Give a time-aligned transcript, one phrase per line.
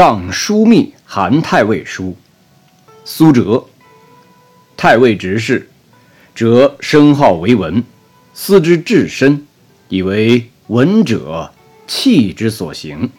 [0.00, 2.16] 上书密韩太尉书。
[3.04, 3.66] 苏辙，
[4.74, 5.68] 太尉执事，
[6.34, 7.84] 哲生好为文，
[8.32, 9.46] 思之至深，
[9.90, 11.52] 以为文者
[11.86, 13.10] 气之所行。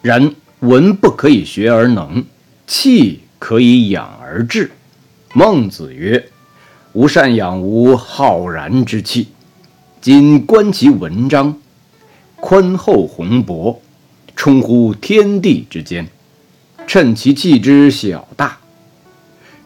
[0.00, 2.24] 然文不可以学而能，
[2.66, 4.70] 气可以养而志。
[5.34, 6.30] 孟子曰
[6.94, 9.28] ：“吾善养吾浩然之气。”
[10.00, 11.60] 今观其文章，
[12.36, 13.82] 宽厚宏博，
[14.40, 16.08] 冲乎天地之间。
[16.86, 18.58] 趁其气之小大。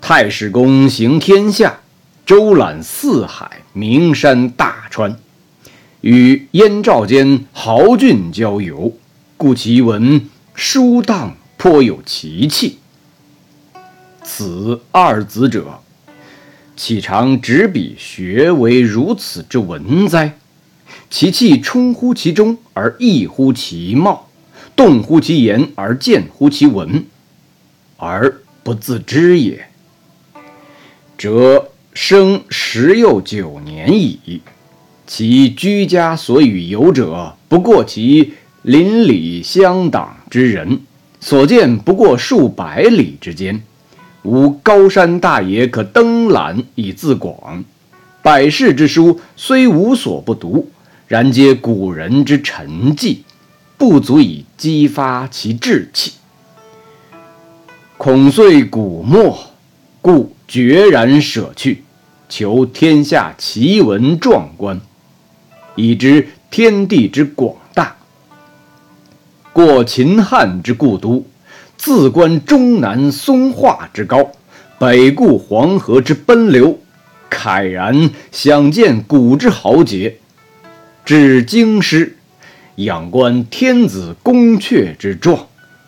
[0.00, 1.80] 太史公行天下，
[2.24, 5.18] 周览四海，名山大川，
[6.00, 8.96] 与燕赵间豪俊交游，
[9.36, 12.78] 故其文舒荡，颇有奇气。
[14.24, 15.80] 此二子者。
[16.74, 20.38] 岂常执笔学为如此之文哉？
[21.10, 24.28] 其气冲乎其中而溢乎其貌，
[24.82, 27.04] 动乎其言而见乎其文，
[27.98, 29.68] 而不自知也。
[31.16, 34.40] 则生十又九年矣，
[35.06, 40.80] 其居家所与游者，不过其邻里乡党之人，
[41.20, 43.62] 所见不过数百里之间。
[44.24, 47.64] 无高山大野可登览以自广，
[48.20, 50.68] 百世之书虽无所不读，
[51.06, 53.18] 然皆古人之沉寂，
[53.82, 56.12] 不足以激发其志气。
[57.98, 59.36] 恐遂古没，
[60.00, 61.82] 故决然舍去，
[62.28, 64.80] 求天下奇闻壮观，
[65.74, 67.96] 以知天地之广大。
[69.52, 71.26] 过秦汉之故都。
[71.76, 74.30] 自观终南松化之高，
[74.78, 76.78] 北顾黄河之奔流，
[77.28, 80.18] 慨然想见古之豪杰；
[81.04, 82.16] 至京师，
[82.76, 85.46] 仰观天子宫阙之壮，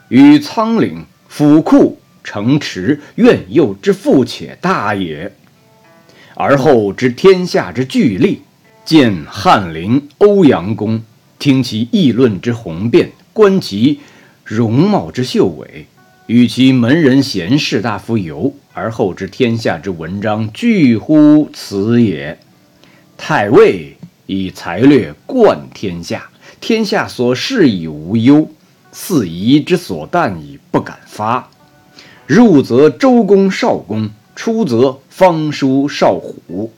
[0.08, 5.32] 与仓廪、府库、城池、苑囿之富且大也。
[6.34, 8.42] 而后知天下之巨力，
[8.84, 11.02] 见翰林、欧阳公，
[11.39, 14.01] 听其议论之宏辩，观其。
[14.45, 15.86] 容貌之秀伟，
[16.27, 22.39] 与其门人贤士大夫游，而后知天下之文章俱乎此也。
[23.16, 23.96] 太尉
[24.27, 26.28] 以才略冠天下，
[26.64, 28.48] 天下所事以无忧，
[28.91, 31.51] 四夷之所惮以不敢发。
[32.27, 36.73] 入则周公少公，出则方叔少虎，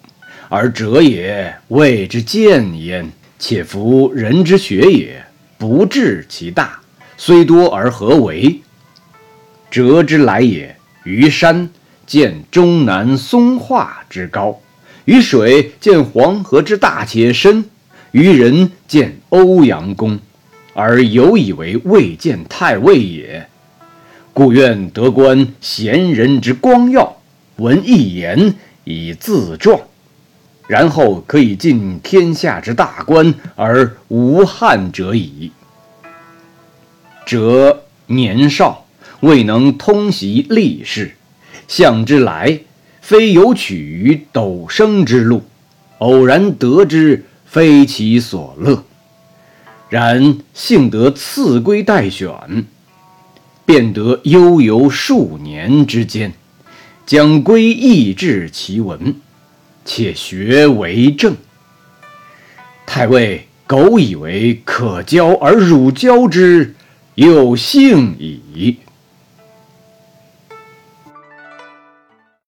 [0.49, 3.09] 而哲也谓之见焉。
[3.39, 5.25] 且夫人之学也，
[5.57, 6.81] 不治其大。
[7.17, 8.61] 虽多而何为？
[9.71, 10.77] 哲之来也。
[11.05, 11.71] 于山
[12.05, 14.59] 见终南松化之高，
[15.05, 17.65] 于水见黄河之大且深，
[18.16, 20.19] 于人见欧阳公，
[20.72, 23.47] 而犹以为未见太尉也。
[24.32, 27.19] 故愿得观贤人之光耀，
[27.56, 29.78] 闻一言以自壮，
[30.66, 35.53] 然后可以尽天下之大观而无憾者矣。
[37.26, 38.87] 哲年少，
[39.21, 41.16] 未能通习历事，
[41.69, 42.60] 向之来，
[43.03, 45.43] 非有取于斗升之路，
[45.99, 47.26] 偶然得之，
[47.56, 48.84] 非其所乐。
[49.89, 52.67] 然幸得赐归待选，
[53.65, 56.34] 便得悠游数年之间，
[57.06, 59.15] 将归益至其文，
[59.87, 61.34] 且学为政。
[62.84, 66.75] 太尉苟以为可教而汝教之。
[67.15, 68.77] 有幸矣。